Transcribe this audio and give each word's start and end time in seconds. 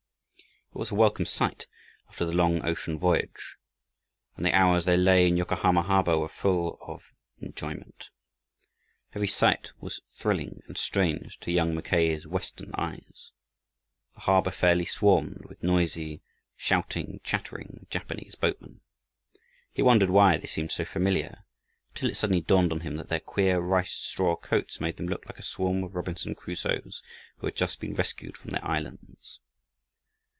It 0.73 0.77
was 0.79 0.89
a 0.91 0.95
welcome 0.95 1.25
sight, 1.25 1.67
after 2.07 2.23
the 2.25 2.31
long 2.31 2.65
ocean 2.65 2.97
voyage, 2.97 3.57
and 4.37 4.45
the 4.45 4.53
hours 4.53 4.85
they 4.85 4.95
lay 4.95 5.27
in 5.27 5.35
Yokahama 5.35 5.83
harbor 5.83 6.17
were 6.17 6.29
full 6.29 6.79
of 6.81 7.03
enjoyment. 7.41 8.07
Every 9.13 9.27
sight 9.27 9.71
was 9.81 9.99
thrilling 10.17 10.61
and 10.67 10.77
strange 10.77 11.37
to 11.41 11.51
young 11.51 11.75
Mackay's 11.75 12.25
Western 12.25 12.71
eyes. 12.75 13.31
The 14.13 14.21
harbor 14.21 14.49
fairly 14.49 14.85
swarmed 14.85 15.43
with 15.49 15.61
noisy, 15.61 16.21
shouting, 16.55 17.19
chattering 17.21 17.85
Japanese 17.89 18.35
boatmen. 18.35 18.79
He 19.73 19.81
wondered 19.81 20.09
why 20.09 20.37
they 20.37 20.47
seemed 20.47 20.71
so 20.71 20.85
familiar, 20.85 21.43
until 21.93 22.09
it 22.09 22.15
suddenly 22.15 22.41
dawned 22.41 22.71
on 22.71 22.79
him 22.79 22.95
that 22.95 23.09
their 23.09 23.19
queer 23.19 23.59
ricestraw 23.59 24.37
coats 24.37 24.79
made 24.79 24.95
them 24.95 25.09
look 25.09 25.25
like 25.25 25.37
a 25.37 25.43
swarm 25.43 25.83
of 25.83 25.95
Robinson 25.95 26.33
Crusoes 26.33 27.03
who 27.39 27.47
had 27.47 27.57
just 27.57 27.81
been 27.81 27.93
rescued 27.93 28.37
from 28.37 28.51
their 28.51 28.63
islands. 28.65 29.39